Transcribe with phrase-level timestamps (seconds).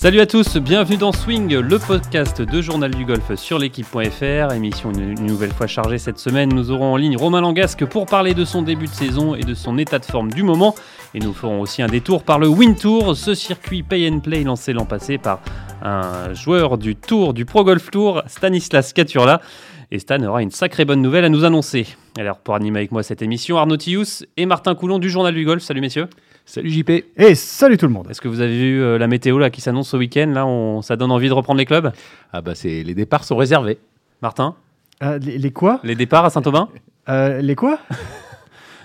[0.00, 4.54] Salut à tous, bienvenue dans Swing, le podcast de Journal du Golf sur l'équipe.fr.
[4.54, 6.48] Émission une, nouvelle fois chargée cette semaine.
[6.48, 9.52] Nous aurons en ligne Romain Langasque pour parler de son début de saison et de
[9.52, 10.74] son état de forme du moment.
[11.12, 14.42] Et nous ferons aussi un détour par le Win Tour, ce circuit pay and play
[14.42, 15.42] lancé l'an passé par
[15.82, 19.42] un joueur du Tour, du Pro Golf Tour, Stanislas Caturla.
[19.90, 21.86] Et Stan aura une sacrée bonne nouvelle à nous annoncer.
[22.18, 25.44] Alors pour animer avec moi cette émission, Arnaud Tius et Martin Coulon du Journal du
[25.44, 25.62] Golf.
[25.62, 26.08] Salut messieurs.
[26.46, 26.90] Salut JP.
[27.16, 28.08] Et salut tout le monde.
[28.10, 30.82] Est-ce que vous avez vu euh, la météo là qui s'annonce ce week-end Là, on-
[30.82, 31.92] ça donne envie de reprendre les clubs?
[32.32, 33.78] Ah bah c'est les départs sont réservés.
[34.22, 34.56] Martin?
[35.02, 35.80] Euh, les, les quoi?
[35.84, 36.68] Les départs à Saint-Aubin?
[37.08, 37.78] Euh, Les quoi?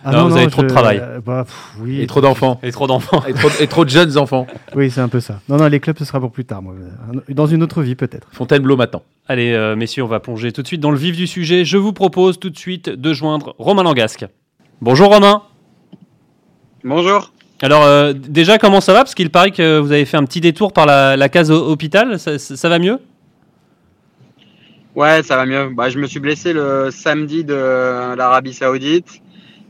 [0.07, 0.99] Ah Non, vous avez trop de travail.
[1.01, 2.59] euh, bah, pff, oui, Et trop d'enfants.
[2.61, 3.23] Et trop d'enfants.
[3.27, 4.45] et, trop, et trop de jeunes enfants.
[4.75, 5.39] oui, c'est un peu ça.
[5.49, 6.75] Non, non, les clubs, ce sera pour plus tard, moi.
[7.29, 8.27] Dans une autre vie, peut-être.
[8.31, 9.01] Fontainebleau m'attend.
[9.27, 11.65] Allez, euh, messieurs, on va plonger tout de suite dans le vif du sujet.
[11.65, 14.27] Je vous propose tout de suite de joindre Romain Langasque.
[14.79, 15.41] Bonjour Romain.
[16.83, 17.31] Bonjour.
[17.61, 18.99] Alors euh, déjà, comment ça va?
[18.99, 22.19] Parce qu'il paraît que vous avez fait un petit détour par la, case hôpital.
[22.19, 22.99] Ça, va mieux?
[24.95, 25.69] Ouais, ça va mieux.
[25.69, 29.21] Bah, je me suis blessé le samedi de l'Arabie Saoudite.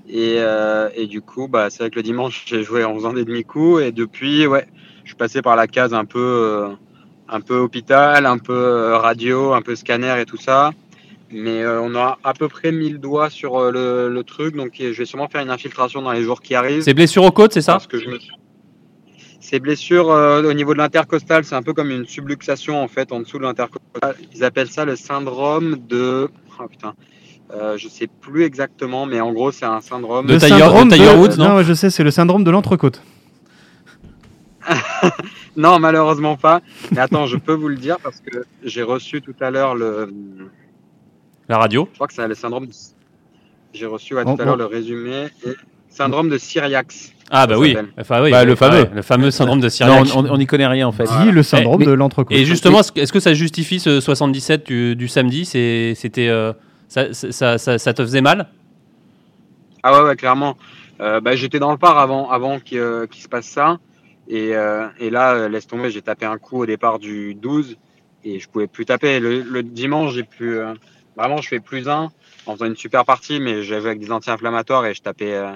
[0.07, 3.13] Et, euh, et du coup, bah, c'est vrai que le dimanche, j'ai joué en faisant
[3.13, 3.83] des demi-coups.
[3.83, 4.67] Et depuis, ouais,
[5.03, 6.69] je suis passé par la case un peu, euh,
[7.29, 10.71] un peu hôpital, un peu radio, un peu scanner et tout ça.
[11.31, 14.55] Mais euh, on a à peu près mis le doigt sur euh, le, le truc.
[14.55, 16.81] Donc, je vais sûrement faire une infiltration dans les jours qui arrivent.
[16.83, 17.73] C'est blessure aux côtes, c'est ça?
[17.73, 18.31] Parce que je me suis-
[19.39, 23.11] Ces blessures euh, au niveau de l'intercostal, c'est un peu comme une subluxation en fait
[23.11, 24.15] en dessous de l'intercostal.
[24.35, 26.29] Ils appellent ça le syndrome de.
[26.59, 26.93] Oh putain.
[27.53, 30.25] Euh, je sais plus exactement, mais en gros, c'est un syndrome.
[30.25, 31.57] De Le syndrome de Tiger Woods, non?
[31.57, 33.01] Ouais, je sais, c'est le syndrome de l'entrecôte.
[35.57, 36.61] Non, malheureusement pas.
[36.91, 40.11] Mais attends, je peux vous le dire parce que j'ai reçu tout à l'heure le.
[41.49, 42.67] La radio Je crois que c'est le syndrome.
[42.67, 42.73] de-
[43.73, 44.63] J'ai reçu ouais, tout à l'heure bon.
[44.63, 45.27] le résumé.
[45.45, 45.49] Et
[45.89, 47.11] syndrome de Syriax.
[47.31, 47.75] Ah bah oui.
[47.99, 48.85] Enfin, oui, Bah, le fameux.
[48.93, 50.07] le fameux syndrome de Non, Cyriac.
[50.15, 51.05] on n'y connaît rien en fait.
[51.23, 52.35] Dis le syndrome Eh, mais- de l'entrecôte.
[52.37, 55.45] Et justement, est-ce que- ça justifie ce 77 du, du samedi?
[55.45, 56.53] C'était, euh,
[56.87, 58.47] ça, ça, ça- ça te faisait mal?
[59.83, 60.55] Ah ouais, ouais, clairement.
[61.01, 63.79] Euh, bah, j'étais dans le parc avant, avant qu'il euh, qu'il se passe ça.
[64.27, 67.77] Et, euh, et là, euh, laisse tomber, j'ai tapé un coup au départ du 12
[68.23, 69.19] et je pouvais plus taper.
[69.19, 70.57] Le, le dimanche, j'ai pu.
[71.15, 72.11] Vraiment, je fais plus un
[72.45, 75.33] en faisant une super partie, mais j'avais avec des anti-inflammatoires et je tapais.
[75.33, 75.51] euh,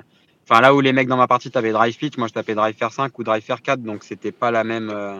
[0.51, 2.75] Enfin, là où les mecs dans ma partie tapaient drive pitch, moi je tapais drive
[2.75, 5.19] faire 5 ou drive faire 4, donc c'était pas la même, euh,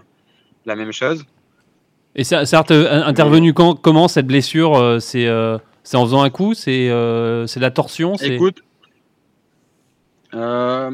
[0.65, 1.23] la même chose.
[2.15, 5.27] Et ça, ça a intervenu quand, comment cette blessure euh, C'est
[5.83, 6.89] c'est en faisant un coup C'est
[7.45, 8.63] c'est la torsion Écoute,
[10.33, 10.91] euh,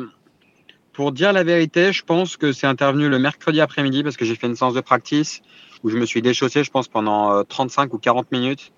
[0.94, 4.36] pour dire la vérité, je pense que c'est intervenu le mercredi après-midi parce que j'ai
[4.36, 5.42] fait une séance de practice
[5.84, 8.72] où je me suis déchaussé, je pense, pendant euh, 35 ou 40 minutes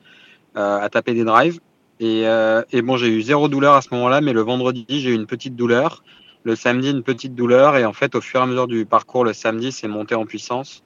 [0.57, 1.59] à taper des drives.
[1.99, 5.11] Et, euh, et bon, j'ai eu zéro douleur à ce moment-là, mais le vendredi, j'ai
[5.11, 6.03] eu une petite douleur.
[6.43, 7.75] Le samedi, une petite douleur.
[7.77, 10.25] Et en fait, au fur et à mesure du parcours, le samedi, c'est monté en
[10.25, 10.83] puissance.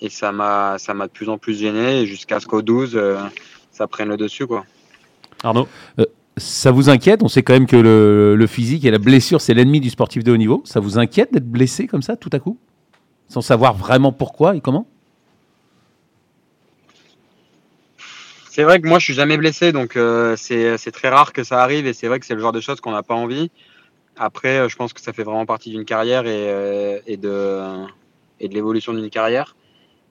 [0.00, 2.06] Et ça m'a ça m'a de plus en plus gêné.
[2.06, 3.18] Jusqu'à ce qu'au 12, euh,
[3.70, 4.64] ça prenne le dessus, quoi.
[5.42, 5.68] Arnaud
[6.36, 7.22] Ça vous inquiète?
[7.22, 10.24] On sait quand même que le, le physique et la blessure, c'est l'ennemi du sportif
[10.24, 10.62] de haut niveau.
[10.64, 12.58] Ça vous inquiète d'être blessé comme ça tout à coup?
[13.28, 14.86] Sans savoir vraiment pourquoi et comment?
[18.60, 21.62] C'est vrai que moi, je suis jamais blessé, donc euh, c'est très rare que ça
[21.62, 23.50] arrive et c'est vrai que c'est le genre de choses qu'on n'a pas envie.
[24.18, 28.92] Après, euh, je pense que ça fait vraiment partie d'une carrière et, euh, de, l'évolution
[28.92, 29.56] d'une carrière.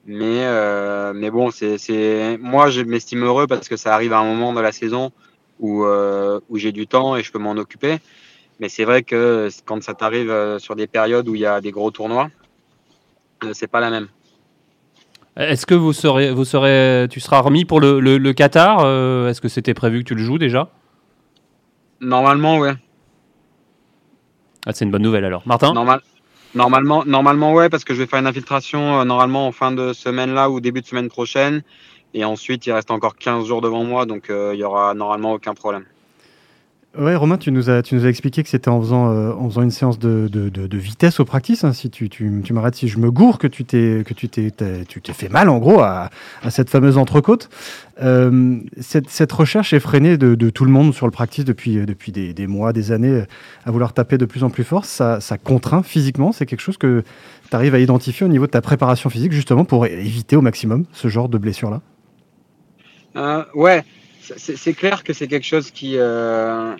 [0.04, 4.60] Mais, bon, c'est moi, je m'estime heureux parce que ça arrive à un moment de
[4.60, 5.12] la saison
[5.60, 7.98] où, où j'ai du temps et je peux m'en occuper.
[8.58, 11.70] Mais c'est vrai que quand ça t'arrive sur des périodes où il y a des
[11.70, 12.30] gros tournois,
[13.52, 14.08] c'est pas la même.
[15.36, 19.28] Est-ce que vous serez, vous serez, tu seras remis pour le, le- le Qatar euh,
[19.28, 20.68] Est-ce que c'était prévu que tu le joues déjà?
[22.00, 22.74] Normalement, ouais.
[24.66, 25.42] ah, C'est une bonne nouvelle alors.
[25.46, 25.72] Martin?
[25.72, 26.00] Normal,
[26.54, 29.92] normalement, normalement, ouais, parce que je vais faire une infiltration euh, normalement en fin de
[29.92, 31.62] semaine là ou début de semaine prochaine.
[32.12, 35.32] Et ensuite, il reste encore 15 jours devant moi, donc euh, il y aura normalement
[35.32, 35.84] aucun problème.
[36.98, 39.48] Ouais, Romain, tu nous as, tu nous as expliqué que c'était en faisant, euh, en
[39.48, 41.62] faisant une séance de, de, de- vitesse au practice.
[41.62, 44.28] hein, si tu, tu, tu m'arrêtes si je me gourre, que tu t'es, que tu
[44.28, 44.52] t'es,
[44.88, 46.10] tu t'es fait mal en gros à,
[46.42, 47.48] à cette fameuse entrecôte.
[48.02, 52.10] Euh, cette, cette recherche effrénée de, de tout le monde sur le practice depuis, depuis
[52.10, 53.22] des, des mois, des années,
[53.64, 56.32] à vouloir taper de plus en plus fort, ça, ça contraint physiquement.
[56.32, 57.04] C'est quelque chose que
[57.50, 60.86] tu arrives à identifier au niveau de ta préparation physique, justement pour éviter au maximum
[60.92, 61.82] ce genre de blessure-là?
[63.16, 63.84] Euh, ouais,
[64.20, 66.74] c'est clair que c'est quelque chose qui, euh,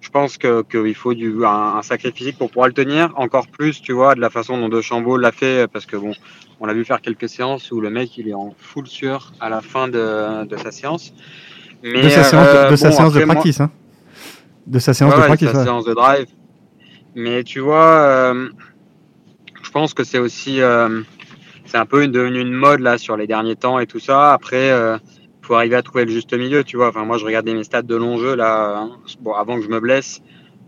[0.00, 3.12] je pense que qu'il faut du un, un sacré physique pour pouvoir le tenir.
[3.16, 6.12] Encore plus, tu vois, de la façon dont De Chambaud l'a fait, parce que bon,
[6.60, 9.48] on l'a vu faire quelques séances où le mec il est en full sueur à
[9.48, 11.12] la fin de, de sa séance.
[11.82, 13.60] Mais, de sa séance, de, euh, de sa bon, séance de après, moi- practice.
[13.60, 13.70] Hein.
[14.66, 15.50] De sa séance Ouais, de practice.
[15.50, 15.64] sa ouais.
[15.64, 16.26] séance de drive.
[17.14, 18.48] Mais tu vois, euh,
[19.62, 20.60] je pense que c'est aussi.
[20.60, 21.02] euh,
[21.64, 24.32] c'est un peu devenu une mode là sur les derniers temps et tout ça.
[24.32, 24.70] Après,
[25.48, 26.88] faut arriver à trouver le juste milieu, tu vois.
[26.88, 28.90] Enfin, moi, je regardais mes stats de long jeu là, hein.
[29.20, 30.20] bon, avant que je me blesse.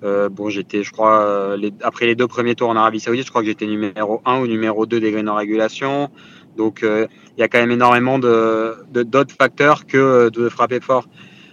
[0.03, 3.49] bon, j'étais, je crois, après les deux premiers tours en Arabie Saoudite, je crois que
[3.49, 6.09] j'étais numéro 1 ou numéro 2 des greens en régulation.
[6.57, 11.07] Donc, il y a quand même énormément de, d'autres facteurs que de frapper fort.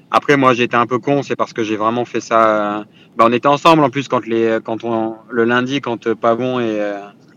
[0.09, 2.85] Après, moi, j'étais un peu con, c'est parce que j'ai vraiment fait ça.
[3.18, 6.80] Bah, on était ensemble en plus quand les, quand on, le lundi, quand Pavon et.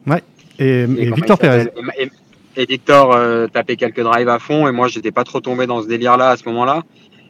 [0.06, 0.22] Ouais.
[0.60, 1.72] Et, Victor Pérez.
[1.98, 2.10] Et,
[2.56, 5.88] Victor euh, tapait quelques drives à fond, et moi, j'étais pas trop tombé dans ce
[5.88, 6.82] délire-là à ce moment-là.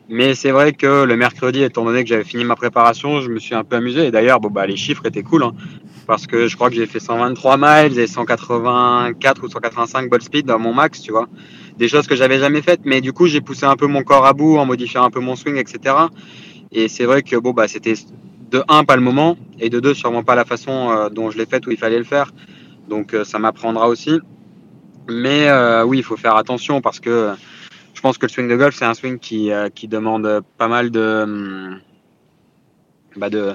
[0.08, 3.38] Mais c'est vrai que le mercredi, étant donné que j'avais fini ma préparation, je me
[3.38, 4.06] suis un peu amusé.
[4.06, 5.52] Et d'ailleurs, bon, bah, les chiffres étaient cool, hein,
[6.08, 10.46] parce que je crois que j'ai fait 123 miles et 184 ou 185 ball speed
[10.46, 11.28] dans mon max, tu vois
[11.80, 12.82] des choses que j'avais jamais faites.
[12.84, 15.20] Mais du coup, j'ai poussé un peu mon corps à bout en modifiant un peu
[15.20, 15.96] mon swing, etc.
[16.72, 17.94] Et c'est vrai que bon, bah, c'était
[18.50, 21.38] de un, pas le moment, et de deux, sûrement pas la façon euh, dont je
[21.38, 22.32] l'ai fait où il fallait le faire.
[22.88, 24.20] Donc euh, ça m'apprendra aussi.
[25.10, 27.34] Mais euh, oui, il faut faire attention parce que
[27.94, 30.90] je pense que le swing de golf, c'est un swing qui, qui demande pas mal
[30.90, 31.22] de.
[31.24, 31.80] Hum,
[33.16, 33.54] bah de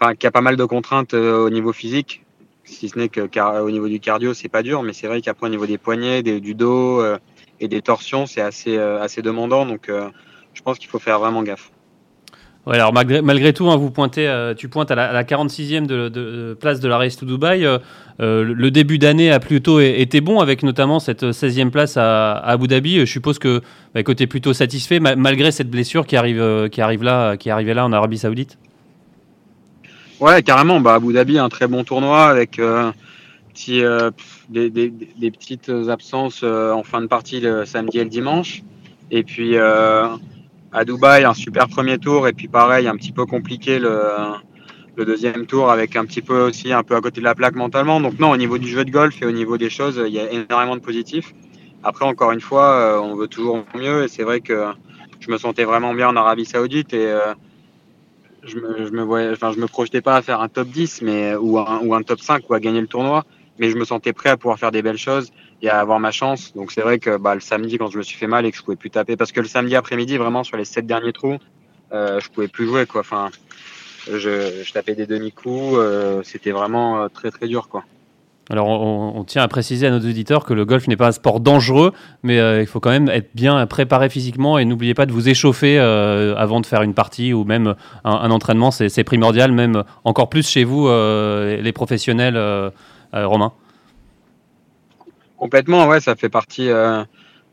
[0.00, 2.22] enfin, qui a pas mal de contraintes au niveau physique
[2.64, 3.20] si ce n'est que
[3.60, 6.24] au niveau du cardio, c'est pas dur, mais c'est vrai qu'après au niveau des poignets,
[6.24, 7.00] du dos,
[7.60, 9.66] et des torsions, c'est assez, euh, assez demandant.
[9.66, 10.10] Donc, euh,
[10.54, 11.70] je pense qu'il faut faire vraiment gaffe.
[12.66, 16.80] Ouais, alors malgré, malgré tout, hein, vous euh, tu pointes à la, 46e de, place
[16.80, 17.64] de la Race to Dubaï.
[18.18, 23.00] le début d'année a plutôt été bon, avec notamment cette 16e place à, Abu Dhabi.
[23.00, 23.62] Je suppose que
[23.94, 26.40] bah, côté plutôt satisfait, malgré cette blessure qui arrive,
[27.02, 28.58] là, qui arrivait là en Arabie Saoudite.
[30.18, 30.80] Ouais, carrément.
[30.80, 32.58] Bah, Abu Dhabi, un très bon tournoi avec
[33.70, 34.10] euh,
[34.48, 38.62] des, petites absences euh, en fin de partie le samedi et le dimanche.
[39.10, 40.08] Et puis euh,
[40.72, 42.28] à Dubaï, un super premier tour.
[42.28, 43.94] Et puis pareil, un petit peu compliqué le,
[45.04, 48.00] deuxième tour avec un petit peu aussi un peu à côté de la plaque mentalement.
[48.00, 50.20] Donc non, au niveau du jeu de golf et au niveau des choses, il y
[50.20, 51.34] a énormément de positifs.
[51.82, 54.04] Après, encore une fois, on veut toujours mieux.
[54.04, 54.66] Et c'est vrai que
[55.20, 57.14] je me sentais vraiment bien en Arabie Saoudite et
[58.46, 61.80] je me, je me me projetais pas à faire un top 10 mais, ou, un,
[61.82, 63.24] ou un top 5 ou à gagner le tournoi
[63.58, 66.10] mais je me sentais prêt à pouvoir faire des belles choses et à avoir ma
[66.10, 66.52] chance.
[66.54, 68.56] Donc c'est vrai que bah, le samedi, quand je me suis fait mal et que
[68.56, 71.38] je pouvais plus taper, parce que le samedi après-midi, vraiment sur les sept derniers trous,
[71.92, 73.00] euh, je pouvais plus jouer quoi.
[73.00, 73.30] Enfin,
[74.12, 77.84] je, tapais des demi-coups, euh, c'était vraiment euh, très très dur quoi.
[78.48, 81.40] Alors, on, tient à préciser à nos auditeurs que le golf n'est pas un sport
[81.40, 81.92] dangereux,
[82.22, 85.28] mais euh, il faut quand même être bien préparé physiquement et n'oubliez pas de vous
[85.28, 87.74] échauffer avant de faire une partie ou même
[88.04, 92.40] un, entraînement, c'est primordial, même encore plus chez vous, les professionnels
[93.12, 93.52] Romain
[95.36, 97.04] Complètement, ouais, ça fait partie, euh,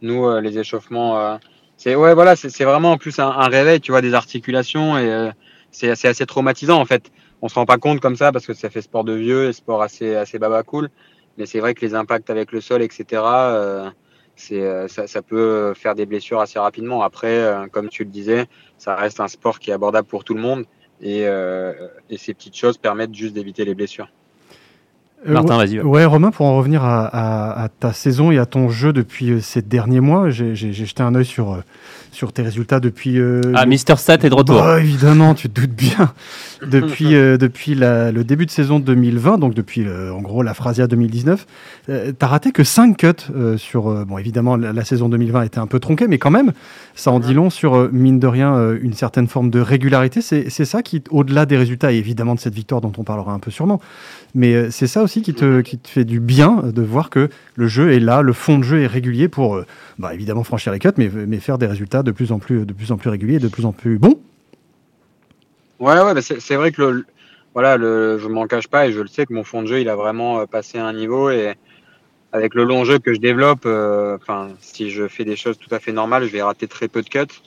[0.01, 1.39] nous, euh, les échauffements.
[1.77, 5.31] c'est ouais, voilà, c'est vraiment en plus un, réveil, tu vois, des articulations et
[5.71, 7.11] c'est assez, traumatisant en fait.
[7.41, 9.53] On se rend pas compte comme ça parce que ça fait sport de vieux et
[9.53, 10.89] sport assez, assez baba cool.
[11.37, 13.21] Mais c'est vrai que les impacts avec le sol, etc.,
[14.35, 17.03] c'est, ça, peut faire des blessures assez rapidement.
[17.03, 18.45] Après, comme tu le disais,
[18.77, 20.65] ça reste un sport qui est abordable pour tout le monde
[21.01, 24.07] et, et ces petites choses permettent juste d'éviter les blessures.
[25.27, 25.79] Euh, Martin, vas-y.
[25.79, 26.05] Ouais.
[26.05, 29.99] Romain, pour en revenir à, ta saison et à ton jeu depuis euh, ces derniers
[29.99, 31.63] mois, j'ai jeté un œil sur, euh,
[32.11, 33.19] sur tes résultats depuis.
[33.55, 34.61] ah, Mister Stat est de retour.
[34.61, 36.13] Bah, évidemment, tu te doutes bien.
[36.63, 41.45] depuis depuis le début de saison 2020, donc depuis en gros la Phrasia 2019,
[41.87, 43.07] tu as raté que 5 cuts
[43.57, 44.05] sur.
[44.05, 46.53] bon, évidemment, la, saison 2020 était un peu tronquée, mais quand même,
[46.95, 50.21] ça en dit long sur, mine de rien, une certaine forme de régularité.
[50.21, 53.39] C'est ça qui, au-delà des résultats et évidemment de cette victoire dont on parlera un
[53.39, 53.81] peu sûrement,
[54.33, 57.99] mais c'est ça aussi qui te, fait du bien de voir que le jeu est
[57.99, 59.65] là, le fond de jeu est régulier pour, euh,
[59.99, 62.87] bah, évidemment, franchir les cuts, mais, faire des résultats de plus en plus, de plus,
[62.87, 64.19] de plus en plus bons.
[65.79, 67.03] Ouais, bah, c'est vrai que
[67.53, 69.89] voilà, je m'en cache pas et je le sais que mon fond de jeu, il
[69.89, 71.53] a vraiment euh, passé un niveau et
[72.31, 74.17] avec le long jeu que je développe, euh,
[74.59, 77.09] si je fais des choses tout à fait normales, je vais rater très peu de
[77.09, 77.41] cuts.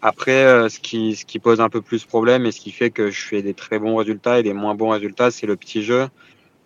[0.00, 3.10] Après, ce, qui, ce qui pose un peu plus problème et ce qui fait que
[3.10, 6.06] je fais des très bons résultats et des moins bons résultats, c'est le petit jeu.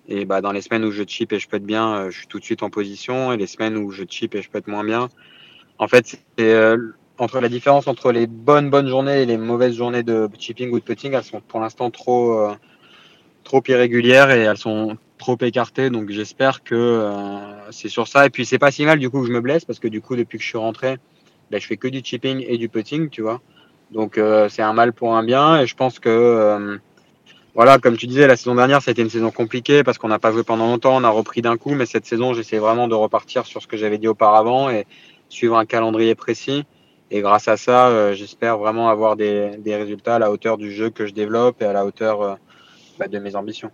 [0.09, 2.19] Et bah, dans les semaines où je chip et je peux être bien, euh, je
[2.19, 3.33] suis tout de suite en position.
[3.33, 5.09] Et les semaines où je chip et je peux être moins bien,
[5.79, 6.77] en fait, c'est euh,
[7.19, 10.79] entre la différence entre les bonnes bonnes journées et les mauvaises journées de chipping ou
[10.79, 12.55] de putting, elles sont pour l'instant trop euh,
[13.45, 15.91] trop irrégulières et elles sont trop écartées.
[15.91, 17.09] Donc j'espère que
[17.71, 18.27] c'est sur ça.
[18.27, 20.01] Et puis c'est pas si mal du coup que je me blesse parce que du
[20.01, 20.97] coup depuis que je suis rentré,
[21.51, 23.41] bah, je fais que du chipping et du putting, tu vois.
[23.93, 25.61] Donc c'est un mal pour un bien.
[25.61, 26.79] Et je pense que
[27.55, 30.09] voilà, comme tu disais, la saison dernière, ça a été une saison compliquée parce qu'on
[30.09, 32.89] n'a pas joué pendant longtemps, on a repris d'un coup, mais cette saison, j'essaie vraiment
[32.89, 34.87] de repartir sur ce que j'avais dit auparavant et
[35.29, 36.65] suivre un calendrier précis.
[37.13, 40.91] Et grâce à ça, euh, j'espère vraiment avoir des, résultats à la hauteur du jeu
[40.91, 42.35] que je développe et à la hauteur euh,
[42.99, 43.71] bah, de mes ambitions.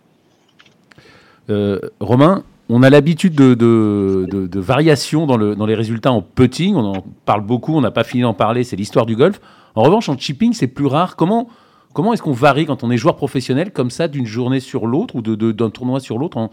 [1.48, 6.12] Euh, Romain, on a l'habitude de, de, de, de variations dans, le, dans les résultats
[6.12, 6.74] en putting.
[6.74, 9.40] On en parle beaucoup, on n'a pas fini d'en parler, c'est l'histoire du golf.
[9.74, 11.16] En revanche, en chipping, c'est plus rare.
[11.16, 11.48] Comment,
[11.92, 15.16] comment est-ce qu'on varie quand on est joueur professionnel comme ça d'une journée sur l'autre
[15.16, 16.50] ou d'un tournoi sur l'autre en,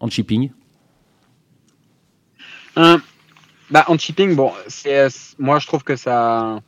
[0.00, 0.50] en chipping?
[2.76, 3.00] Hein,
[3.70, 4.52] bah, en chipping, bon,
[4.86, 6.60] euh, moi je trouve que ça.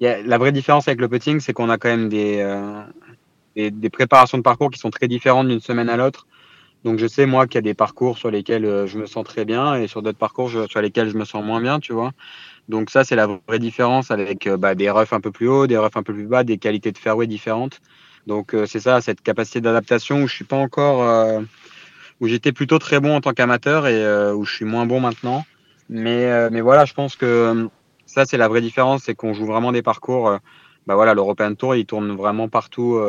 [0.00, 2.82] la vraie différence avec le putting, c'est qu'on a quand même des, euh,
[3.56, 6.26] des, des préparations de parcours qui sont très différentes d'une semaine à l'autre.
[6.84, 9.24] Donc je sais, moi, qu'il y a des parcours sur lesquels euh, je me sens
[9.24, 12.12] très bien et sur d'autres parcours sur lesquels je me sens moins bien, tu vois.
[12.68, 15.66] Donc ça, c'est la vraie différence avec euh, bah, des roughs un peu plus hauts,
[15.66, 17.80] des roughs un peu plus bas, des qualités de fairway différentes.
[18.26, 21.40] Donc euh, c'est ça, cette capacité d'adaptation où je suis pas encore, euh,
[22.20, 25.44] où j'étais plutôt très bon en tant qu'amateur et où je suis moins bon maintenant.
[25.88, 27.68] Mais, voilà, je pense que
[28.06, 30.38] ça, c'est la vraie différence, c'est qu'on joue vraiment des parcours.
[30.86, 33.00] bah voilà, l'European Tour, il tourne vraiment partout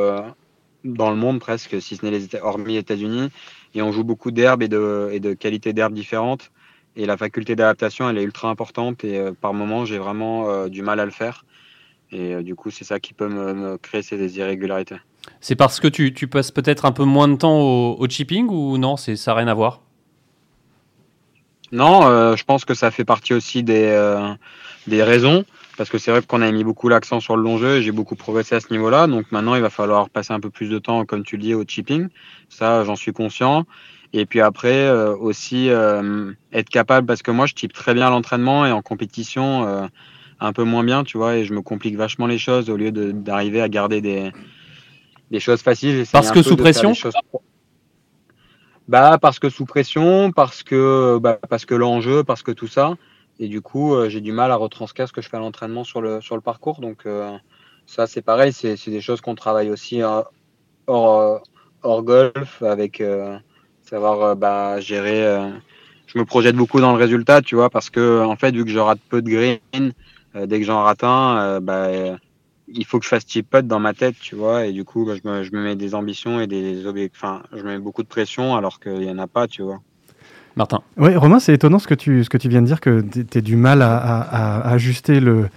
[0.85, 3.29] dans le monde presque, si ce n'est les hormis les États-Unis.
[3.75, 6.49] Et on joue beaucoup d'herbes et de qualités d'herbes différentes.
[6.95, 9.03] Et la faculté d'adaptation, elle est ultra importante.
[9.03, 11.45] Et euh, par moment, j'ai vraiment euh, du mal à le faire.
[12.11, 14.97] Et euh, du coup, c'est ça qui peut me, me créer ces irrégularités.
[15.39, 18.47] C'est parce que tu, tu passes peut-être un peu moins de temps au, au chipping
[18.49, 19.81] ou non c'est, Ça n'a rien à voir?
[21.71, 24.35] Non, je pense que ça fait partie aussi des,
[24.87, 25.45] des raisons.
[25.77, 27.93] Parce que c'est vrai qu'on a mis beaucoup l'accent sur le long jeu et j'ai
[27.93, 29.07] beaucoup progressé à ce niveau-là.
[29.07, 31.53] Donc maintenant, il va falloir passer un peu plus de temps, comme tu le dis,
[31.53, 32.09] au chipping.
[32.49, 33.65] Ça, j'en suis conscient.
[34.13, 38.09] Et puis après, euh, aussi euh, être capable, parce que moi, je type très bien
[38.09, 39.87] l'entraînement et en compétition, euh,
[40.39, 42.91] un peu moins bien, tu vois, et je me complique vachement les choses au lieu
[42.91, 44.31] d'arriver à garder des,
[45.29, 46.03] des choses faciles.
[46.11, 47.13] Parce que sous pression choses
[48.87, 52.95] Bah, parce que sous pression, parce que, bah, parce que l'enjeu, parce que tout ça.
[53.39, 55.83] Et du coup, euh, j'ai du mal à retranscrire ce que je fais à l'entraînement
[55.83, 56.81] sur le, sur le parcours.
[56.81, 57.37] Donc, euh,
[57.85, 58.51] ça, c'est pareil.
[58.51, 60.21] C'est c'est des choses qu'on travaille aussi euh,
[60.87, 61.37] hors, euh,
[61.83, 63.37] hors golf, avec euh,
[63.91, 65.23] savoir euh, bah, gérer.
[65.25, 65.49] euh,
[66.07, 68.71] je me projette beaucoup dans le résultat, tu vois, parce que, en fait, vu que
[68.71, 69.59] je rate peu de green,
[70.35, 72.15] euh, dès que j'en rate un, euh, bah, euh,
[72.67, 74.65] il faut que je fasse chip putt dans ma tête, tu vois.
[74.65, 77.21] Et du coup, bah, je, me, je me mets des ambitions et des objectifs.
[77.23, 79.79] Enfin, je me mets beaucoup de pression alors qu'il n'y en a pas, tu vois.
[80.57, 83.01] Martin Oui, Romain, c'est étonnant ce que tu, ce que tu viens de dire, que
[83.01, 85.47] tu as du mal à, à- à ajuster le,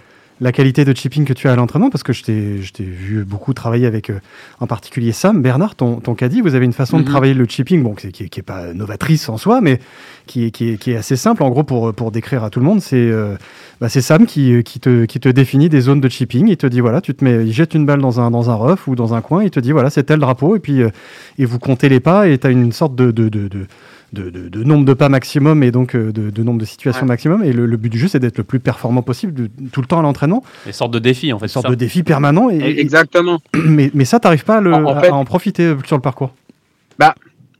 [0.41, 2.83] la qualité de chipping que tu as à l'entraînement, parce que je t'ai je t'ai
[2.83, 4.19] vu beaucoup travailler avec, euh,
[4.59, 6.41] en particulier Sam, Bernard, ton, ton caddie.
[6.41, 7.03] Vous avez une façon Mhm.
[7.03, 9.79] de travailler le chipping, bon, qui, qui, qui est pas novatrice en soi, mais
[10.25, 11.41] qui est, qui est, qui est assez simple.
[11.41, 13.35] En gros, pour, pour décrire à tout le monde, c'est euh,
[13.79, 16.47] bah, c'est Sam qui, qui, te, qui te définit des zones de chipping.
[16.49, 18.55] Il te dit, voilà, tu te mets, il jette une balle dans un, dans un
[18.55, 20.89] rough ou dans un coin, il te dit, voilà, c'est tel drapeau, et puis euh,
[21.37, 23.67] et vous comptez les pas, et tu as une sorte de, de, de, de
[24.15, 27.03] de, de- de nombre de pas maximum et donc euh, de, de nombre de situations
[27.03, 27.07] Ouais.
[27.09, 27.43] maximum.
[27.43, 29.87] Et le, le but du jeu, c'est d'être le plus performant possible de- tout le
[29.87, 30.43] temps à l'entraînement.
[30.65, 31.45] Des sortes de défis en fait.
[31.45, 32.49] Une sorte c'est ça de défi permanent.
[32.49, 33.39] Et, et- Exactement.
[33.55, 35.77] mais, mais ça, t'arrives pas à, le- En- en à- fait- à en profiter euh,
[35.85, 36.33] sur le parcours?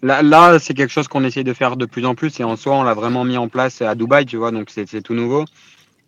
[0.02, 2.56] Là, là c'est quelque chose qu'on essaye de faire de plus en plus et en
[2.56, 5.16] soi, on l'a vraiment mis en place à Dubaï, tu vois, donc c'est c'est tout
[5.16, 5.46] nouveau.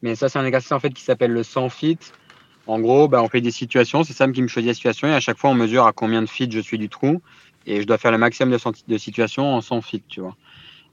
[0.04, 2.14] Mais ça, c'est un exercice en fait qui s'appelle le 100 feet.
[2.68, 5.14] En gros, bah, on fait des situations, c'est Sam qui me choisit la situation et
[5.14, 7.22] à chaque fois, on mesure à combien de feet je suis du trou
[7.68, 10.36] et je dois faire le maximum de, de situations en 100 feet, tu vois.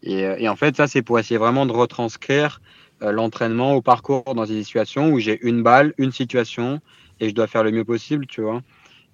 [0.03, 2.61] Et, euh, et en fait, ça, c'est pour essayer vraiment de retranscrire
[3.03, 6.81] euh, l'entraînement au parcours dans des situations où j'ai une balle, une situation
[7.21, 8.61] et je dois faire le mieux possible, tu vois.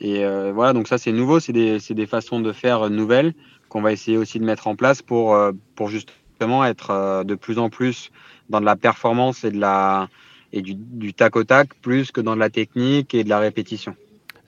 [0.01, 3.35] Et euh, voilà, donc ça, c'est nouveau, c'est des, des façons de faire nouvelles
[3.69, 5.39] qu'on va essayer aussi de mettre en place pour,
[5.77, 8.11] pour justement être de plus en plus
[8.49, 10.09] dans de la performance et, de la,
[10.53, 13.39] et du, du tac au tac, plus que dans de la technique et de la
[13.39, 13.95] répétition.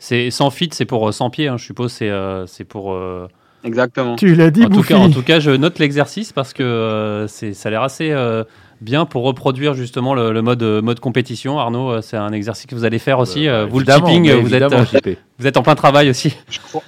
[0.04, 1.92] C'est 100 feet, c'est pour euh, 100 pieds, hein, je suppose.
[1.92, 2.92] C'est euh, c'est pour.
[2.92, 3.28] euh,
[3.62, 4.16] Exactement.
[4.16, 7.28] Tu l'as dit, En tout, cas, en tout cas, je note l'exercice parce que euh,
[7.28, 8.42] c'est- ça a l'air assez euh,
[8.80, 11.60] bien pour reproduire justement le, le mode, euh, mode compétition.
[11.60, 13.46] Arnaud, euh, c'est un exercice que vous allez faire aussi.
[13.48, 16.36] euh, vous, le euh, vous êtes, euh, vous êtes en plein travail aussi.
[16.50, 16.82] Je crois,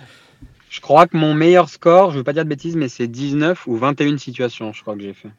[0.69, 3.69] je crois que mon meilleur score, je veux pas dire de bêtises, mais c'est 19
[3.69, 5.31] ou 21 situations, je crois que j'ai fait.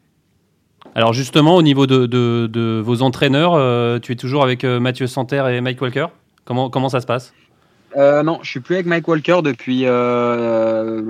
[0.96, 4.80] Alors justement, au niveau de, de- de vos entraîneurs, euh, tu es toujours avec euh,
[4.80, 6.06] Mathieu Santerre et Mike Walker?
[6.46, 7.34] Comment, comment ça se passe?
[7.96, 11.02] Euh, non, je suis plus avec Mike Walker depuis euh,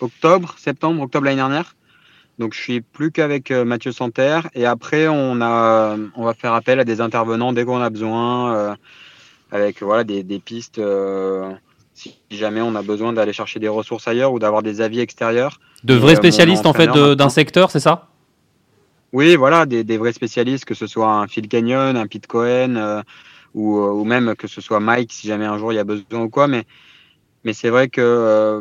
[0.00, 1.76] octobre, septembre, octobre l'année dernière.
[2.38, 4.48] Donc je suis plus qu'avec euh, Mathieu Santerre.
[4.54, 8.54] Et après, on, a, on va faire appel à des intervenants dès qu'on a besoin,
[8.54, 8.74] euh,
[9.52, 10.78] avec voilà, des, des pistes.
[10.78, 11.52] euh,
[11.98, 15.58] si jamais on a besoin d'aller chercher des ressources ailleurs ou d'avoir des avis extérieurs.
[15.82, 18.06] De vrais euh, spécialistes en fait d'un secteur, c'est ça?
[19.12, 22.76] Oui, voilà, des, des vrais spécialistes, que ce soit un Phil Canyon, un Pete Cohen,
[22.76, 23.02] euh,
[23.54, 26.22] ou, ou même que ce soit Mike, si jamais un jour il y a besoin
[26.22, 26.46] ou quoi.
[26.46, 26.64] Mais,
[27.44, 28.60] mais c'est vrai que euh,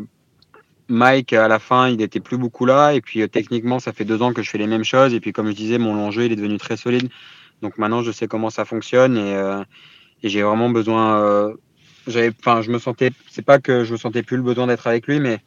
[0.89, 2.93] Mike, à la fin, il n'était plus beaucoup là.
[2.93, 5.13] Et puis euh, techniquement, ça fait deux ans que je fais les mêmes choses.
[5.13, 7.09] Et puis, comme je disais, mon long il est devenu très solide.
[7.61, 9.17] Donc maintenant, je sais comment ça fonctionne.
[9.17, 9.63] Et, euh,
[10.23, 11.21] et j'ai vraiment besoin.
[11.21, 11.53] euh,
[12.39, 13.11] enfin, je me sentais.
[13.29, 15.39] C'est pas que je me sentais plus le besoin d'être avec lui, mais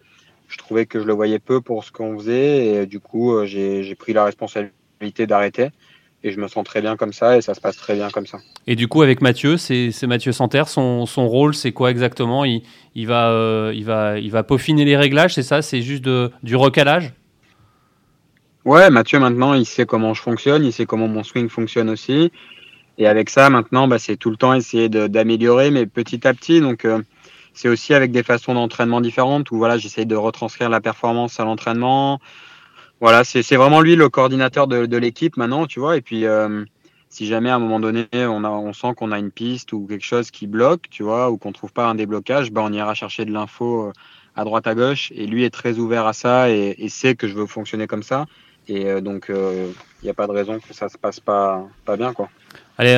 [0.50, 3.46] je trouvais que je le voyais peu pour ce qu'on faisait et du coup euh,
[3.46, 5.70] j'ai pris la responsabilité d'arrêter
[6.22, 8.26] et je me sens très bien comme ça et ça se passe très bien comme
[8.26, 8.38] ça.
[8.66, 12.44] Et du coup avec Mathieu, c'est Mathieu Santerre, son, son rôle c'est quoi exactement?
[12.44, 12.62] Il,
[12.94, 15.62] il, va, euh, il, va, il va peaufiner les réglages, c'est ça?
[15.62, 17.12] C'est juste de, du recalage?
[18.64, 22.30] Ouais, Mathieu maintenant il sait comment je fonctionne, il sait comment mon swing fonctionne aussi.
[22.98, 26.60] Et avec ça maintenant bah, c'est tout le temps essayer d'améliorer mais petit à petit
[26.60, 26.84] donc...
[26.84, 27.02] Euh,
[27.52, 31.44] c'est aussi avec des façons d'entraînement différentes où voilà, j'essaye de retranscrire la performance à
[31.44, 32.20] l'entraînement.
[33.00, 35.96] Voilà, c'est vraiment lui le coordinateur de, de l'équipe maintenant, tu vois.
[35.96, 36.64] Et puis, euh,
[37.08, 39.86] si jamais à un moment donné, on, a, on sent qu'on a une piste ou
[39.88, 42.92] quelque chose qui bloque, tu vois, ou qu'on trouve pas un déblocage, ben on ira
[42.92, 43.92] chercher de l'info euh,
[44.36, 45.12] à droite à gauche.
[45.16, 48.26] Et lui est très ouvert à ça et, sait que je veux fonctionner comme ça.
[48.68, 51.96] Et euh, donc, il n'y a pas de raison que ça se passe pas, pas
[51.96, 52.28] bien, quoi.
[52.76, 52.96] Allez,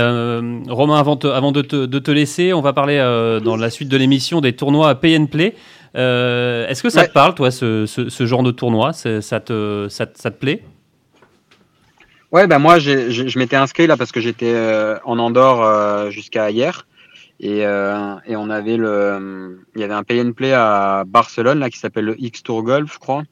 [0.68, 2.98] Romain, avant, avant de, te, de, te, laisser, on va parler
[3.44, 5.54] dans la suite de l'émission des tournois à pay play.
[5.96, 8.92] Euh, Est-ce que ça te parle, toi, ce, ce, ce genre de tournoi?
[8.92, 10.62] Ça te, ça, ça, te plaît?
[12.30, 16.50] Ouais, ben moi, je m'étais inscrit là parce que j'étais euh, en Andorre euh, jusqu'à
[16.50, 16.86] hier.
[17.40, 21.70] Et, et, on avait le, il y avait un pay and play à Barcelone là
[21.70, 23.24] qui s'appelle le X Tour Golf, je crois.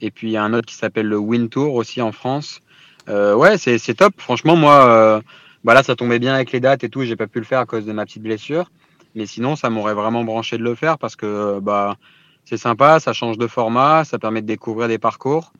[0.00, 2.60] Et puis il y a un autre qui s'appelle le Win Tour aussi en France.
[3.08, 4.14] ouais, c'est top.
[4.16, 5.20] Franchement, moi
[5.64, 7.04] bah là, ça tombait bien avec les dates et tout.
[7.04, 8.70] J'ai pas pu le faire à cause de ma petite blessure.
[9.14, 11.96] Mais sinon, ça m'aurait vraiment branché de le faire parce que bah,
[12.44, 15.52] c'est sympa, ça change de format, ça permet de découvrir des parcours.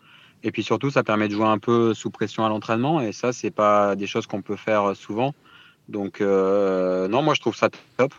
[0.45, 3.01] Et puis surtout, ça permet de jouer un peu sous pression à l'entraînement.
[3.01, 5.35] Et ça, c'est pas des choses qu'on peut faire souvent.
[5.89, 8.13] Donc, euh, non, moi, je trouve ça top.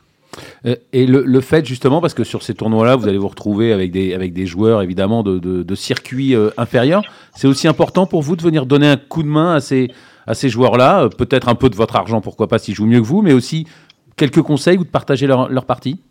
[0.66, 3.74] Euh, et le, le, fait justement, parce que sur ces tournois-là, vous allez vous retrouver
[3.74, 7.04] avec des, avec des joueurs évidemment de, de, circuits euh, inférieurs,
[7.36, 9.92] c'est aussi important pour vous de venir donner un coup de main à ces,
[10.28, 13.02] à ces joueurs-là, euh, peut-être un peu de votre argent, pourquoi pas, s'ils jouent mieux
[13.02, 13.68] que vous, mais aussi
[14.16, 16.02] quelques conseils ou de partager leur, leur partie?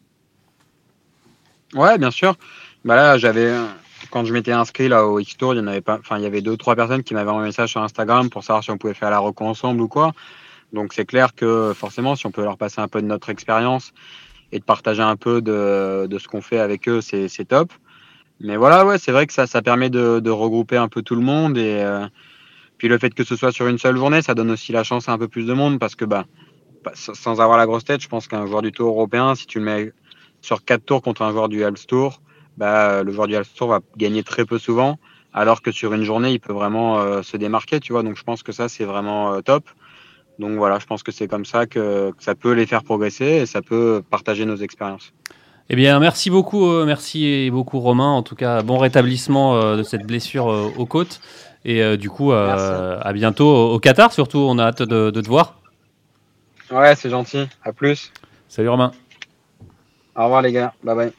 [1.74, 2.34] Ouais, bien sûr.
[2.84, 3.52] Bah là, j'avais,
[4.10, 6.26] quand je m'étais inscrit là au X-Tour, il y en avait pas, enfin, il y
[6.26, 8.78] avait deux, trois personnes qui m'avaient envoyé un message sur Instagram pour savoir si on
[8.78, 10.12] pouvait faire la reco ensemble ou quoi.
[10.72, 13.92] Donc c'est clair que forcément, si on peut leur passer un peu de notre expérience
[14.52, 17.72] et de partager un peu de, de ce qu'on fait avec eux, c'est top.
[18.40, 21.14] Mais voilà, ouais, c'est vrai que ça, ça permet de, de, regrouper un peu tout
[21.14, 22.06] le monde et, euh,
[22.76, 25.08] puis le fait que ce soit sur une seule journée, ça donne aussi la chance
[25.08, 26.24] à un peu plus de monde parce que bah,
[26.94, 29.64] sans avoir la grosse tête, je pense qu'un joueur du Tour européen, si tu le
[29.64, 29.92] mets
[30.40, 32.20] sur quatre tours contre un joueur du Alps Tour,
[32.56, 34.98] bah, le joueur du Alps Tour va gagner très peu souvent,
[35.32, 38.02] alors que sur une journée, il peut vraiment euh, se démarquer, tu vois.
[38.02, 39.64] Donc je pense que ça, c'est vraiment euh, top.
[40.38, 43.24] Donc voilà, je pense que c'est comme ça que, que, ça peut les faire progresser
[43.24, 45.12] et ça peut partager nos expériences.
[45.70, 48.10] Eh bien, merci beaucoup, euh, merci beaucoup Romain.
[48.10, 51.20] En tout cas, bon rétablissement euh, de cette blessure euh, aux côtes.
[51.64, 54.38] Et euh, du coup, à bientôt au, Qatar, surtout.
[54.38, 55.61] On a hâte de, de te voir.
[56.72, 57.46] Ouais, c'est gentil.
[57.62, 58.10] À plus.
[58.48, 58.92] Salut Romain.
[60.16, 60.72] Au revoir les gars.
[60.82, 61.12] Bye bye.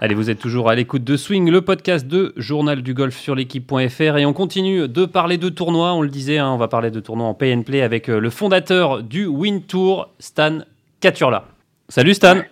[0.00, 3.34] Allez, vous êtes toujours à l'écoute de Swing, le podcast de Journal du Golf sur
[3.34, 5.92] l'équipe.fr et on continue de parler de tournois.
[5.94, 8.30] On le disait, hein, on va parler de tournois en pay and play avec le
[8.30, 10.58] fondateur du Win Tour, Stan
[11.00, 11.46] Caturla.
[11.88, 12.42] Salut Stan.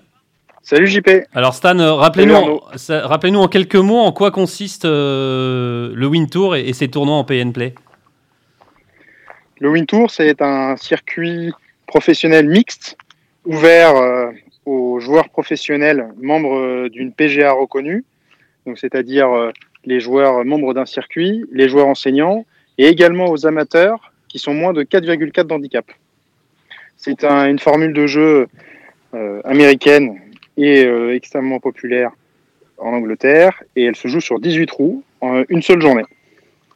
[0.63, 1.09] Salut JP.
[1.35, 2.61] Alors Stan, euh, rappelez-nous en,
[3.05, 7.17] rappelez en quelques mots en quoi consiste euh, le Win Tour et, et, ces tournois
[7.17, 7.75] en pay and play.
[9.63, 11.53] Le Win Tour, c'est un circuit
[11.87, 12.97] professionnel mixte
[13.45, 14.33] ouvert euh,
[14.67, 18.03] aux joueurs professionnels membres euh, d'une PGA reconnue,
[18.67, 19.53] donc c'est-à-dire euh,
[19.85, 22.45] les joueurs membres d'un circuit, les joueurs enseignants
[22.77, 25.87] et également aux amateurs qui sont moins de 4,4 d'handicap.
[26.97, 28.49] C'est un, une formule de jeu
[29.45, 30.19] américaine
[30.57, 32.11] et euh, extrêmement populaire
[32.79, 36.03] en Angleterre et elle se joue sur 18 trous en une seule journée.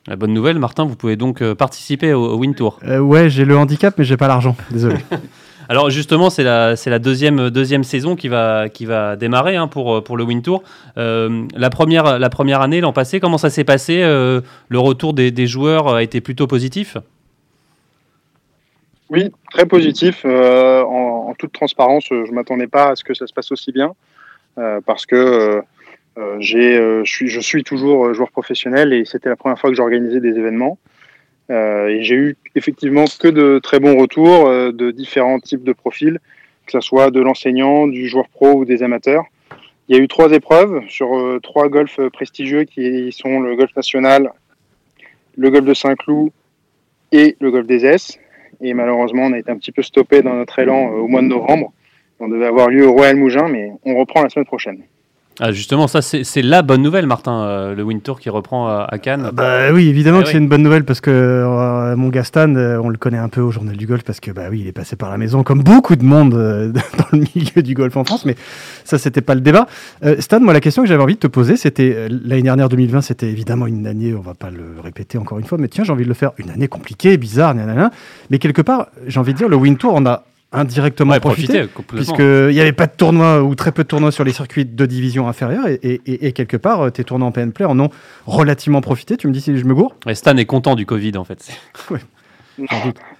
[0.08, 2.78] La bonne nouvelle, Martin, vous pouvez donc euh, participer au, au Win Tour.
[2.84, 4.56] Euh, ouais, j'ai le handicap, mais j'ai pas l'argent.
[4.70, 4.96] Désolé.
[5.68, 9.66] Alors justement, c'est la, c'est la deuxième, deuxième saison qui va, qui va démarrer hein,
[9.66, 10.62] pour, pour le Win Tour.
[10.96, 15.12] Euh, la, première, la première année, l'an passé, comment ça s'est passé euh, Le retour
[15.12, 16.96] des, des, joueurs a été plutôt positif?
[19.10, 20.22] Oui, très positif.
[20.24, 23.50] Euh, en, en, toute transparence, je ne m'attendais pas à ce que ça se passe
[23.50, 23.92] aussi bien.
[24.86, 25.62] parce que
[26.16, 30.38] je, suis, je suis toujours joueur professionnel et c'était la première fois que j'organisais des
[30.38, 30.78] événements.
[31.50, 35.72] Euh, et j'ai eu effectivement que de très bons retours euh, de différents types de
[35.72, 36.18] profils,
[36.66, 39.24] que ce soit de l'enseignant, du joueur pro ou des amateurs.
[39.88, 43.74] Il y a eu trois épreuves sur euh, trois golfs prestigieux qui sont le golf
[43.76, 44.32] national,
[45.36, 46.30] le golf de Saint-Cloud
[47.12, 48.18] et le golf des S.
[48.60, 51.28] Et malheureusement, on a été un petit peu stoppé dans notre élan au mois de
[51.28, 51.72] novembre.
[52.18, 54.82] On devait avoir lieu au Royal Mougin, mais on reprend la semaine prochaine.
[55.38, 58.86] Ah, justement, ça c'est la bonne nouvelle, Martin, euh, le Wind Tour qui reprend à,
[58.90, 59.24] à Cannes.
[59.28, 60.32] Ah bah oui, évidemment Eh que oui.
[60.32, 63.42] c'est une bonne nouvelle parce que euh, mon Gastan, euh, on le connaît un peu
[63.42, 65.62] au journal du golf parce que bah oui, il est passé par la maison comme
[65.62, 68.34] beaucoup de monde euh, dans le milieu du golf en France, mais
[68.84, 69.66] ça c'était pas le débat.
[70.06, 72.70] Euh, Stan, moi la question que j'avais envie de te poser, c'était euh, l'année dernière
[72.70, 75.84] 2020, c'était évidemment une année, on va pas le répéter encore une fois, mais tiens,
[75.84, 77.90] j'ai envie de le faire, une année compliquée, bizarre, nanana,
[78.30, 80.22] mais quelque part, j'ai envie de dire, le Wind Tour, on a
[80.56, 81.64] indirectement Ouais, profité.
[81.88, 84.86] Puisqu'il n'y avait pas de tournoi ou très peu de tournois sur les circuits de
[84.86, 87.78] division inférieure et, et- et- et quelque part, euh, tes tournois en PN Play en
[87.78, 87.90] ont
[88.26, 89.16] relativement profité.
[89.16, 91.46] Tu me dis si je me gourre Et Stan est content du Covid en fait.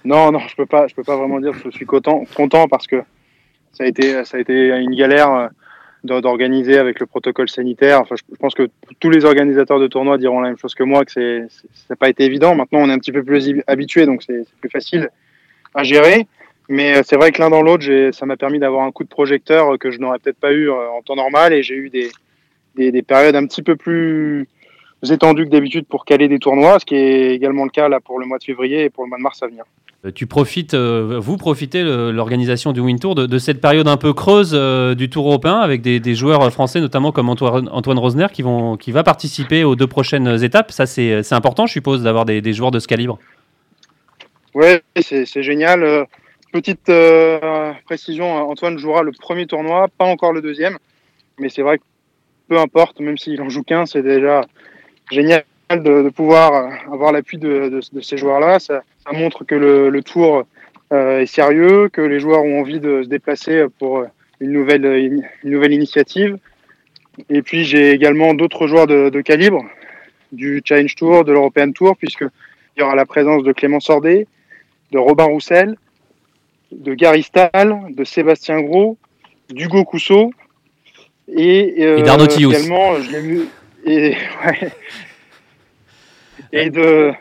[0.03, 2.67] Non, non, je peux pas, je peux pas vraiment dire que je suis content, content
[2.67, 3.03] parce que
[3.73, 5.47] ça a été, ça a été une galère euh,
[6.03, 8.01] d'or- d'organiser avec le protocole sanitaire.
[8.01, 8.67] Enfin, je, pense que
[8.99, 11.95] tous les organisateurs de tournois diront la même chose que moi, que c'est, ça n'a
[11.95, 12.55] pas été évident.
[12.55, 15.09] Maintenant, on est un petit peu plus hab- habitué, donc c'est c'est plus facile
[15.75, 16.25] à gérer.
[16.69, 19.09] Mais euh, c'est vrai que l'un dans l'autre, ça m'a permis d'avoir un coup de
[19.09, 21.89] projecteur euh, que je n'aurais peut-être pas eu euh, en temps normal, et j'ai eu
[21.89, 22.09] des,
[22.75, 24.47] des, des périodes un petit peu plus
[25.09, 28.19] étendues que d'habitude pour caler des tournois, ce qui est également le cas là pour
[28.19, 29.63] le mois de février et pour le mois de mars à venir.
[30.13, 34.53] Tu profites, vous profitez l'organisation du Wind Tour de, de cette période un peu creuse
[34.95, 38.77] du Tour européen avec des, des joueurs français notamment comme Antoine, Antoine Rosner qui vont
[38.77, 40.71] qui va participer aux deux prochaines étapes.
[40.71, 43.17] Ça c'est important, je suppose, d'avoir des, des joueurs de ce calibre.
[45.01, 46.05] C'est c'est génial.
[46.57, 50.79] Petite euh, précision, Antoine jouera le premier tournoi, pas encore le deuxième.
[51.37, 51.83] Mais c'est vrai que
[52.47, 54.41] peu importe, même s'il en joue qu'un, c'est déjà
[55.11, 58.57] génial de, pouvoir euh, avoir l'appui de, ces joueurs-là.
[58.57, 58.81] Ça,
[59.13, 60.45] montre que le, tour
[60.91, 64.05] euh, est sérieux, que les joueurs ont envie de se déplacer pour
[64.39, 66.39] une nouvelle, une nouvelle initiative.
[67.29, 69.63] Et puis j'ai également d'autres joueurs de, de calibre,
[70.31, 74.25] du Challenge Tour, de l'European Tour, puisqu'il y aura la présence de Clément Sordet,
[74.91, 75.77] de Robin Roussel,
[76.71, 78.97] de Gary Stahl, de Sébastien Gros,
[79.49, 80.31] d'Hugo Cousseau
[81.33, 82.51] et, euh, Et d'Arnaud Thious.
[82.51, 83.41] également, je l'ai vu,
[83.85, 84.09] et,
[84.45, 84.71] ouais.
[86.51, 87.11] et, de,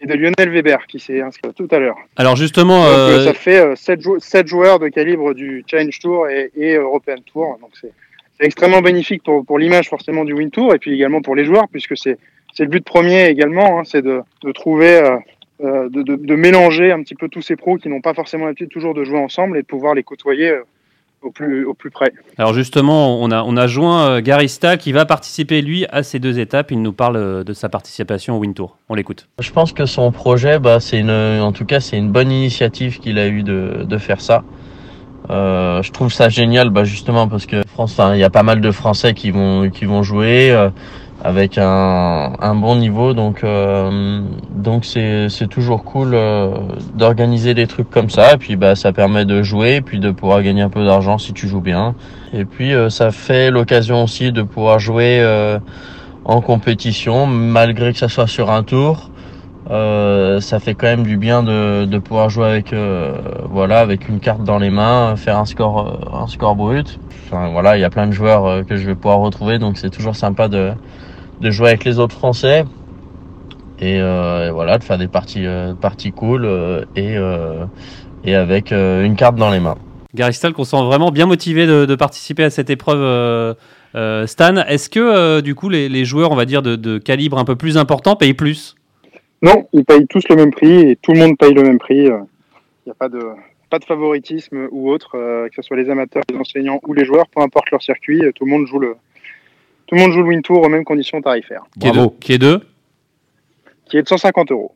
[0.00, 1.96] et de Lionel Weber qui s'est inscrit tout à l'heure.
[2.16, 3.76] Alors justement, Donc, euh, euh, ça fait
[4.20, 7.58] 7, joueurs de calibre du Challenge Tour et, et European Tour.
[7.60, 7.92] Donc c'est
[8.40, 11.68] extrêmement bénéfique pour, pour l'image forcément du Win Tour et puis également pour les joueurs
[11.68, 12.18] puisque c'est
[12.58, 15.18] le but premier également, hein, c'est de, de trouver, euh, euh,
[15.60, 18.68] de, de, de mélanger un petit peu tous ces pros qui n'ont pas forcément l'habitude
[18.68, 20.62] toujours de jouer ensemble et de pouvoir les côtoyer euh,
[21.22, 22.12] au plus, au plus près.
[22.38, 26.02] alors justement, on a on a joint euh, Gary Stahl qui va participer lui à
[26.02, 26.70] ces deux étapes.
[26.70, 28.76] Il nous parle euh, de sa participation au Wind Tour.
[28.88, 29.28] On l'écoute.
[29.40, 32.98] Je pense que son projet, bah, c'est une, en tout cas, c'est une bonne initiative
[33.00, 34.44] qu'il a eu de, de faire ça.
[35.30, 38.60] Euh, je trouve ça génial, bah, justement parce que France, il y a pas mal
[38.60, 40.70] de Français qui vont, qui vont jouer euh,
[41.24, 46.50] avec un, un bon niveau, donc, euh, donc c'est, c'est toujours cool euh,
[46.94, 48.34] d'organiser des trucs comme ça.
[48.34, 51.18] Et puis, bah, ça permet de jouer, et puis de pouvoir gagner un peu d'argent
[51.18, 51.94] si tu joues bien.
[52.32, 55.58] Et puis, euh, ça fait l'occasion aussi de pouvoir jouer euh,
[56.24, 59.10] en compétition, malgré que ça soit sur un tour.
[59.68, 63.16] Euh, ça fait quand même du bien de, de pouvoir jouer avec euh,
[63.50, 67.00] voilà avec une carte dans les mains, faire un score un score brut.
[67.24, 69.90] Enfin voilà, il y a plein de joueurs que je vais pouvoir retrouver, donc c'est
[69.90, 70.70] toujours sympa de
[71.40, 72.64] de jouer avec les autres Français
[73.78, 77.64] et, euh, et voilà de faire des parties euh, parties cool euh, et euh,
[78.24, 79.76] et avec euh, une carte dans les mains.
[80.14, 83.00] Gary Stahl, qu'on sent vraiment bien motivé de, de participer à cette épreuve.
[83.00, 83.54] euh,
[83.94, 86.98] euh, Stan, est-ce que euh, du coup les, les joueurs, on va dire de, de
[86.98, 88.74] calibre un peu plus important, payent plus?
[89.42, 92.04] Non, ils payent tous le même prix et tout le monde paye le même prix.
[92.06, 93.20] Il n'y a pas de,
[93.68, 97.04] pas de favoritisme ou autre, euh, que ce soit les amateurs, les enseignants ou les
[97.04, 98.96] joueurs, peu importe leur circuit, tout le monde joue le,
[99.86, 102.16] tout le monde joue le Win Tour aux mêmes conditions tarifaires, qui est, de, Bravo.
[102.20, 102.60] qui est de
[103.88, 104.72] qui est de 150 euros.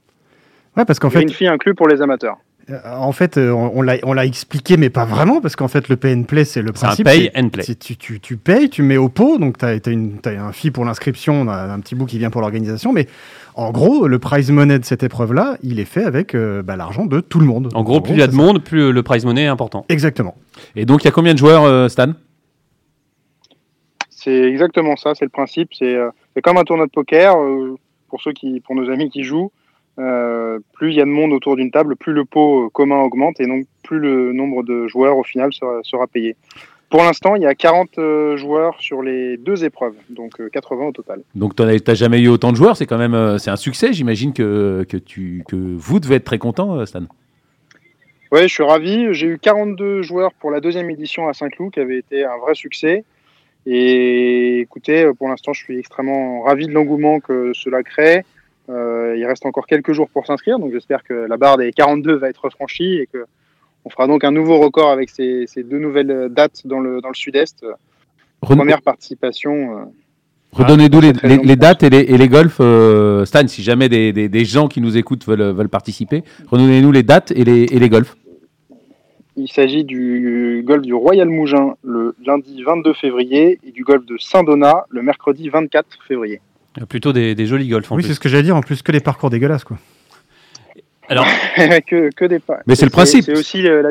[0.76, 2.36] Ouais, parce qu'en En fait, une fille inclus pour les amateurs.
[2.70, 5.66] euh, en fait, euh, on, on l'a, on l'a expliqué, mais pas vraiment, parce qu'en
[5.66, 7.06] fait, le pay and play, c'est le C'est un principe.
[7.06, 7.64] pay c'est- and play.
[7.74, 9.70] tu, tu, tu payes, tu mets au pot, donc tu as,
[10.28, 13.08] un fee pour l'inscription, on a un petit bout qui vient pour l'organisation, mais
[13.56, 17.04] en gros, le prize money de cette épreuve-là, il est fait avec euh, bah, l'argent
[17.06, 17.70] de tout le monde.
[17.74, 19.84] En gros, plus il y a de monde, plus le prize money est important.
[19.88, 20.36] Exactement.
[20.76, 22.12] Et donc, il y a combien de joueurs, euh, Stan?
[24.22, 25.70] C'est exactement ça, c'est le principe.
[25.72, 26.10] C'est euh,
[26.42, 27.36] comme un tournoi de poker.
[27.38, 27.76] euh,
[28.10, 29.50] pour ceux qui, pour nos amis qui jouent,
[29.98, 33.40] euh, plus il y a de monde autour d'une table, plus le pot commun augmente
[33.40, 36.36] et donc plus le nombre de joueurs au final sera, sera payé.
[36.90, 40.86] Pour l'instant, il y a 40 euh, joueurs sur les deux épreuves, donc euh, 80
[40.86, 41.22] au total.
[41.36, 42.76] Donc, tu n'as jamais eu autant de joueurs.
[42.76, 43.92] C'est quand même c'est un succès.
[43.92, 47.02] J'imagine que, que, tu, que vous devez être très content, Stan.
[48.32, 49.06] Ouais, je suis ravi.
[49.12, 52.56] J'ai eu 42 joueurs pour la deuxième édition à Saint-Cloud, qui avait été un vrai
[52.56, 53.04] succès.
[53.66, 58.24] Et écoutez, euh, pour l'instant, je suis extrêmement ravi de l'engouement que cela crée.
[58.68, 62.14] Euh, il reste encore quelques jours pour s'inscrire, donc j'espère que la barre des 42
[62.16, 63.24] va être franchie et que
[63.84, 67.08] on fera donc un nouveau record avec ces, ces deux nouvelles dates dans le, dans
[67.08, 67.64] le sud-est.
[68.56, 69.52] Première participation.
[69.78, 69.84] euh,
[70.52, 71.12] Redonnez-nous les,
[71.56, 72.58] dates et les, et les golfs.
[72.60, 76.90] euh, Stan, si jamais des, des- des gens qui nous écoutent veulent, veulent participer, redonnez-nous
[76.92, 78.16] les dates et les, et les golfs.
[79.36, 84.16] Il s'agit du golf du Royal Mougin le lundi 22 février et du golf de
[84.18, 86.40] Saint-Donat le mercredi 24 février.
[86.88, 88.56] Plutôt des, des jolis golfs en Oui, c'est ce que j'allais dire.
[88.56, 89.78] En plus, que les parcours dégueulasses, quoi.
[91.08, 91.26] Alors,
[91.86, 92.60] que, que des pas.
[92.66, 93.24] Mais c'est le principe.
[93.24, 93.90] C'est aussi euh, la-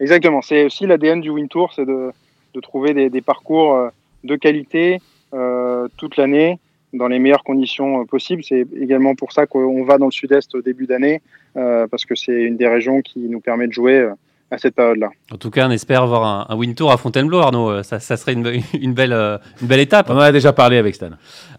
[0.00, 0.40] exactement.
[0.42, 2.10] C'est aussi l'ADN du Win Tour, c'est de,
[2.54, 3.88] de trouver des, des parcours euh,
[4.24, 5.00] de qualité
[5.34, 6.58] euh, toute l'année
[6.94, 8.42] dans les meilleures conditions euh, possibles.
[8.44, 11.20] C'est également pour ça qu'on va dans le sud-est au début d'année
[11.56, 14.12] euh, parce que c'est une des régions qui nous permet de jouer euh,
[14.50, 15.08] à cette période-là.
[15.32, 17.70] en tout cas, on espère avoir un, un win tour à Fontainebleau, Arnaud.
[17.70, 20.08] Euh, Ça, ça serait une, une belle, euh, une belle étape.
[20.10, 21.10] On en a déjà parlé avec Stan.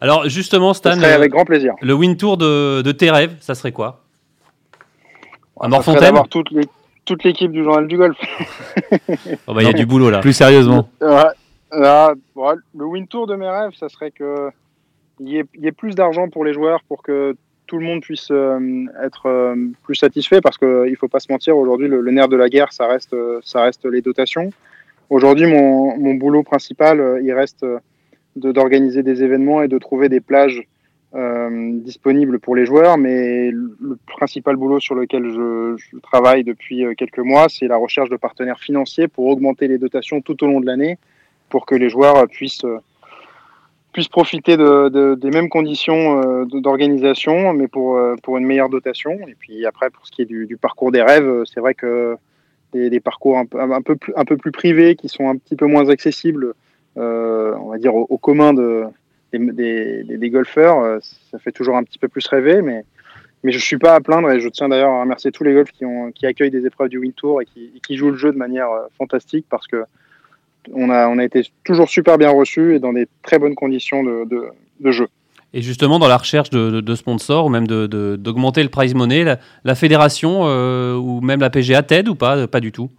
[0.02, 1.74] Alors, justement, Ça Stan, serait euh, avec grand plaisir.
[1.82, 4.02] le win tour de, de tes rêves, ça serait quoi?
[5.60, 6.64] À Ça serait Morfontaine
[7.06, 8.18] toute l'équipe du journal du golf.
[9.48, 10.20] Oh, bah, Il y a du boulot là.
[10.22, 10.90] Plus sérieusement.
[11.72, 12.14] Là,
[12.76, 14.50] le win tour de mes rêves, ça serait que
[15.20, 17.36] il y ait, il y ait plus d'argent pour les joueurs pour que
[17.68, 21.32] tout le monde puisse euh, être euh, plus satisfait parce que il faut pas se
[21.32, 24.52] mentir aujourd'hui le, nerf de la guerre ça reste euh, ça reste les dotations.
[25.10, 27.64] Aujourd'hui mon, boulot principal il reste
[28.36, 30.64] de d'organiser des événements et de trouver des plages
[31.14, 37.48] disponibles pour les joueurs mais le principal boulot sur lequel je, travaille depuis quelques mois
[37.48, 40.98] c'est la recherche de partenaires financiers pour augmenter les dotations tout au long de l'année
[41.50, 42.66] pour que les joueurs puissent,
[43.96, 48.68] puissent profiter de, de- des mêmes conditions euh, d'organisation, mais pour, euh, pour une meilleure
[48.68, 49.14] dotation.
[49.26, 52.18] Et puis après, pour ce qui est du, parcours des rêves, euh, c'est vrai que
[52.74, 55.56] des, parcours un peu, un, peu plus, un peu plus privés, qui sont un petit
[55.56, 56.56] peu moins accessibles,
[56.98, 58.84] on va dire, au, commun de,
[59.32, 62.84] des, des, golfeurs, ça fait toujours un petit peu plus rêver, mais,
[63.46, 65.54] mais je ne suis pas à plaindre et je tiens d'ailleurs à remercier tous les
[65.54, 68.18] golfs qui, qui accueillent des épreuves du Win Tour et qui, et qui jouent le
[68.18, 69.86] jeu de manière fantastique parce que
[70.74, 74.04] on a, on a été toujours super bien reçus et dans des très bonnes conditions
[74.04, 74.46] de, de,
[74.80, 75.08] de jeu.
[75.54, 79.76] Et justement, dans la recherche de, sponsors ou même d'augmenter le prize money, la, la
[79.76, 82.90] fédération euh, ou même la PGA t'aide ou pas Pas du tout?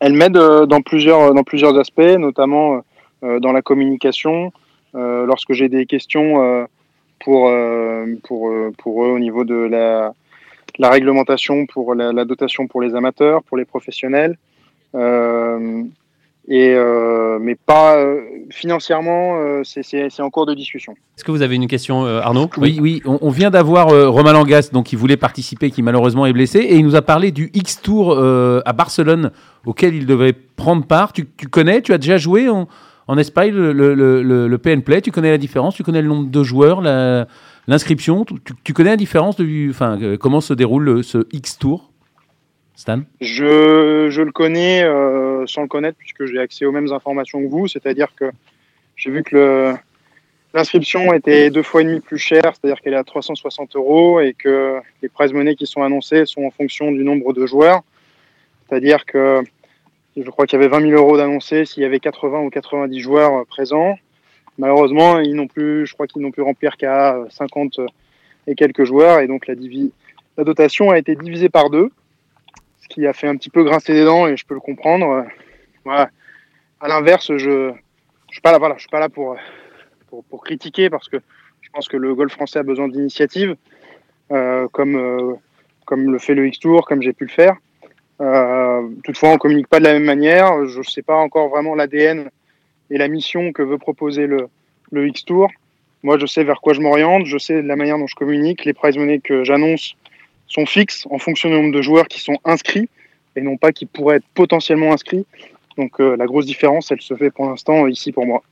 [0.00, 2.82] Elle m'aide euh, dans plusieurs, dans plusieurs aspects, notamment
[3.22, 4.52] euh, dans la communication.
[4.94, 6.64] Euh, lorsque j'ai des questions euh,
[7.20, 10.12] pour, euh, pour, euh, pour eux au niveau de la,
[10.78, 14.36] la réglementation, pour la, la dotation pour les amateurs, pour les professionnels.
[14.94, 15.82] Euh,
[16.46, 20.92] et, euh, mais pas euh, financièrement, euh, c'est- en cours de discussion.
[21.16, 24.10] Est-ce que vous avez une question, euh, Arnaud Oui, oui, on, on vient d'avoir euh,
[24.10, 27.30] Romain Langas, donc qui voulait participer, qui malheureusement est blessé, et il nous a parlé
[27.32, 29.30] du X Tour euh, à Barcelone,
[29.64, 31.14] auquel il devait prendre part.
[31.14, 32.68] Tu, tu connais, tu as déjà joué en,
[33.08, 36.08] en Espagne le, le, le, le PN Play, tu connais la différence, tu connais le
[36.08, 37.26] nombre de joueurs, la-
[37.68, 41.90] l'inscription, tu, tu connais la différence de, enfin, comment se déroule le- ce X Tour,
[42.76, 47.48] Stan Je, le connais euh, sans le connaître puisque j'ai accès aux mêmes informations que
[47.48, 48.30] vous, c'est-à-dire que
[48.96, 49.74] j'ai vu que
[50.52, 54.34] l'inscription était deux fois et demi plus chère, c'est-à-dire qu'elle est à 360 euros et
[54.34, 57.82] que les prize money qui sont annoncés sont en fonction du nombre de joueurs,
[58.68, 59.42] c'est-à-dire que
[60.16, 63.00] je crois qu'il y avait 20 000 euros d'annoncés s'il y avait 80 ou 90
[63.00, 63.98] joueurs euh, présents.
[64.58, 67.80] Malheureusement, ils n'ont plus, je crois qu'ils n'ont pu remplir qu'à 50
[68.46, 71.90] et quelques joueurs et donc la dotation a été divisée par deux
[72.84, 75.24] ce qui a fait un petit peu grincer des dents et je peux le comprendre.
[75.84, 76.10] Voilà.
[76.80, 77.72] À l'inverse, je
[78.34, 79.36] je suis pas là, voilà, je suis pas là pour,
[80.28, 81.18] pour critiquer parce que
[81.60, 83.54] je pense que le golf français a besoin d'initiatives
[84.32, 85.34] euh, comme euh,
[85.84, 87.56] comme le fait le X Tour, comme j'ai pu le faire.
[88.20, 90.66] Euh, toutefois, on communique pas de la même manière.
[90.66, 92.28] Je sais pas encore vraiment l'ADN
[92.90, 94.48] et la mission que veut proposer le
[94.90, 95.48] le X Tour.
[96.02, 98.74] Moi, je sais vers quoi je m'oriente, je sais la manière dont je communique, les
[98.74, 99.94] prize money que j'annonce
[100.54, 102.88] sont fixes en fonction du nombre de joueurs qui sont inscrits
[103.36, 105.26] et non pas qui pourraient être potentiellement inscrits.
[105.76, 108.42] Donc euh, la grosse différence, elle se fait pour l'instant ici pour moi.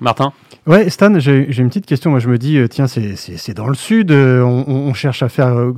[0.00, 0.32] Martin
[0.66, 2.10] Ouais, Stan, j'ai une petite question.
[2.10, 4.12] Moi, je me dis, euh, tiens, c'est- dans le sud.
[4.12, 5.72] euh, on, cherche à faire euh,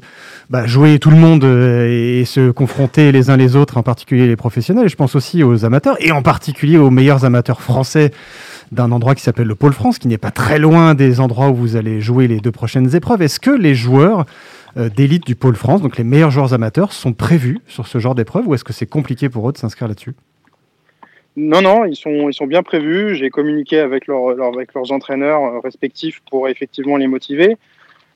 [0.51, 3.83] bah, jouer tout le monde euh, et, et se confronter les uns les autres, en
[3.83, 4.89] particulier les professionnels.
[4.89, 8.11] Je pense aussi aux amateurs et en particulier aux meilleurs amateurs français
[8.73, 11.55] d'un endroit qui s'appelle le Pôle France, qui n'est pas très loin des endroits où
[11.55, 13.23] vous allez jouer les deux prochaines épreuves.
[13.23, 14.25] Est-ce que les joueurs euh,
[14.77, 18.49] d'élite du Pôle France, donc les meilleurs joueurs amateurs, sont prévus sur ce genre d'épreuve
[18.49, 20.15] ou est-ce que c'est compliqué pour eux de s'inscrire là-dessus?
[21.37, 23.17] Non, non, ils sont, ils sont bien prévus.
[23.17, 27.57] J'ai communiqué avec, avec leurs entraîneurs euh, respectifs pour effectivement les motiver.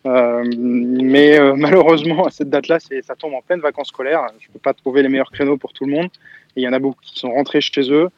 [0.07, 4.27] Euh, mais euh, malheureusement, à cette date-là, ça tombe en pleine vacances scolaires.
[4.39, 6.09] Je ne peux pas trouver les meilleurs créneaux pour tout le monde.
[6.55, 8.09] Il y en a beaucoup qui sont rentrés chez eux.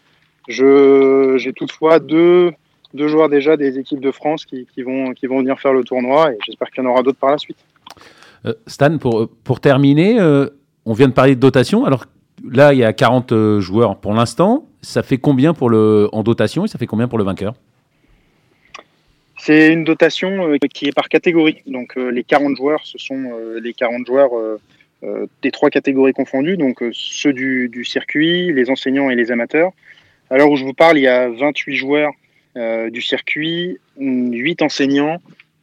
[0.48, 2.52] J'ai toutefois deux,
[2.92, 6.32] deux joueurs déjà des équipes de France qui vont, qui vont venir faire le tournoi
[6.32, 7.58] et j'espère qu'il y en aura d'autres par la suite.
[8.46, 10.48] Euh, Stan, pour, pour terminer, euh,
[10.86, 11.84] on vient de parler de dotation.
[11.84, 12.06] Alors
[12.48, 14.66] là, il y a 40 euh, joueurs pour l'instant.
[14.82, 17.54] ça fait combien pour le, en dotation et ça fait combien pour le vainqueur?
[19.38, 21.62] C'est une dotation euh, qui est par catégorie.
[21.66, 24.60] Donc euh, les 40 joueurs, ce sont euh, les 40 joueurs euh,
[25.02, 29.32] euh, des trois catégories confondues, donc euh, ceux du, du circuit, les enseignants et les
[29.32, 29.72] amateurs.
[30.28, 32.12] À l'heure où je vous parle, il y a 28 joueurs
[32.56, 35.16] euh, du circuit, 8 enseignants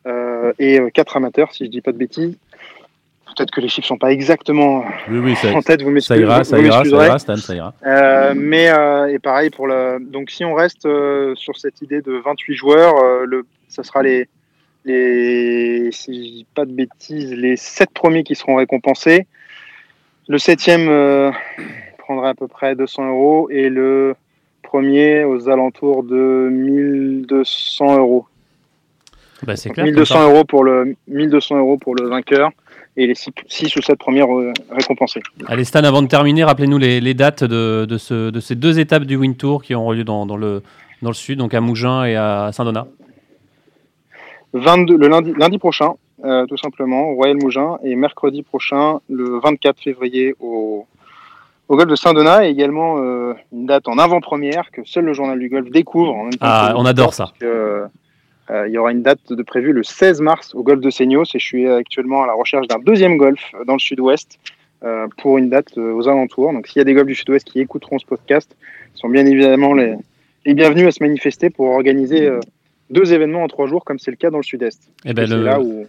[0.08, 2.36] euh, et 4 amateurs, si je dis pas de bêtises.
[3.36, 6.22] Peut-être que les chiffres sont pas exactement Oui, oui, ça, en tête, vous ça m'excusez.
[6.22, 7.06] ira, ça ira, ça m'excuserez.
[7.06, 7.74] ira, Stan, ça ira.
[7.86, 10.00] Euh, mais euh, et pareil pour le.
[10.02, 14.02] Donc si on reste euh, sur cette idée de 28 joueurs, euh, le, ça sera
[14.02, 14.28] les
[14.86, 19.28] les si je dis pas de bêtises, les sept premiers qui seront récompensés.
[20.30, 21.32] Le septième euh,
[21.98, 24.16] prendra à peu près 200 euros et le
[24.64, 28.26] premier aux alentours de 1200 euros.
[29.44, 29.74] Bah, clair.
[29.76, 30.24] comme 1200 ça.
[30.24, 32.52] euros pour le 1200 euros pour le vainqueur
[32.98, 35.22] et les 6 ou 7 premiers euh, récompensés.
[35.48, 38.80] Allez, Stan, avant de terminer, rappelez-nous les, les dates de, de, ce- de ces deux
[38.80, 40.64] étapes du Wind Tour qui auront lieu dans, dans le,
[41.04, 42.88] dans le sud, donc à Mougins et à Saint-Donat.
[44.54, 49.40] 22, le lundi, lundi prochain, euh, tout simplement, au Royal Mougins, et mercredi prochain, le
[49.40, 50.86] 24 février, au,
[51.68, 55.38] au golf de Saint-Donat, et également euh, une date en avant-première que seul le journal
[55.38, 56.14] du golf découvre.
[56.16, 57.32] En même temps Ah, on adore ça.
[57.40, 57.84] que,
[58.50, 61.40] il y aura une date de prévue le 16 mars au golf de Seignos, et
[61.40, 64.40] je suis actuellement à la recherche d'un deuxième golf dans le sud-ouest
[64.84, 66.54] euh, pour une date euh, aux alentours.
[66.54, 68.56] Donc s'il y a des golfs du sud-ouest qui écouteront ce podcast,
[68.96, 69.96] ils sont bien évidemment les,
[70.46, 72.40] les bienvenus à se manifester pour organiser euh,
[72.90, 74.82] deux événements en trois jours, comme c'est le cas dans le sud-est.
[75.04, 75.88] Eh ben, Et le, là où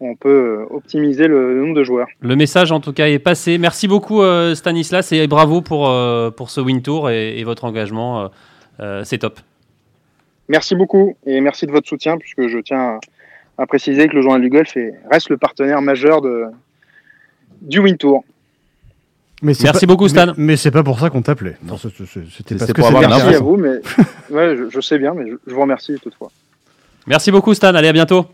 [0.00, 2.06] on peut euh, optimiser le, nombre de joueurs.
[2.20, 3.58] le message, en tout cas, est passé.
[3.58, 7.64] Merci beaucoup, euh, Stanislas, et bravo pour, euh, pour ce Wind Tour et, et votre
[7.64, 8.22] engagement.
[8.22, 8.28] euh,
[8.80, 9.40] euh, c'est top.
[10.48, 12.98] Merci beaucoup et merci de votre soutien, puisque je tiens
[13.58, 16.44] à, à préciser que le Journal du Golf est- reste le partenaire majeur de,
[17.62, 18.24] du Win Tour.
[19.42, 20.26] Mais Merci pas- beaucoup, Stan.
[20.28, 21.56] Mais, mais c'est pas pour ça qu'on t'appelait.
[22.36, 23.76] C'était parce que Merci à vous, mais
[24.30, 26.30] ouais, je, je sais bien, mais je, je vous remercie toutefois.
[27.06, 27.74] Merci beaucoup, Stan.
[27.74, 28.26] Allez, à bientôt.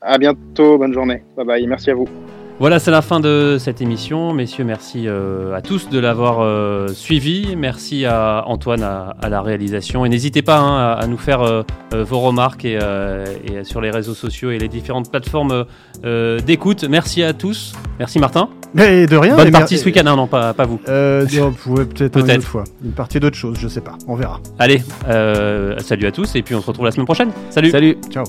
[0.00, 1.22] À bientôt, bonne journée.
[1.36, 2.06] Bye bye, merci à vous.
[2.58, 4.32] Voilà, c'est la fin de cette émission.
[4.32, 7.54] Messieurs, merci euh, à tous de l'avoir euh, suivi.
[7.54, 10.06] Merci à Antoine à, à la réalisation.
[10.06, 13.82] Et n'hésitez pas hein, à, à nous faire euh, vos remarques et, euh, et sur
[13.82, 15.66] les réseaux sociaux et les différentes plateformes
[16.06, 16.84] euh, d'écoute.
[16.88, 17.74] Merci à tous.
[17.98, 18.48] Merci Martin.
[18.72, 19.36] Mais de rien.
[19.36, 20.06] Bonne partie ce week-end.
[20.06, 20.80] hein, non, pas, pas vous.
[20.88, 22.64] Euh, on pouvait peut-être une autre fois.
[22.82, 23.98] Une partie d'autre chose, je sais pas.
[24.08, 24.40] On verra.
[24.58, 27.32] Allez, euh, salut à tous et puis on se retrouve la semaine prochaine.
[27.50, 27.70] Salut.
[27.70, 28.24] Salut Ciao.